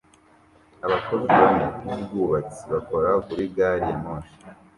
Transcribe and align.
Abakozi 0.85 1.27
bane 1.41 1.65
b'ubwubatsi 1.87 2.61
bakora 2.71 3.09
kuri 3.25 3.43
gari 3.55 3.85
ya 3.91 3.97
moshi 4.03 4.35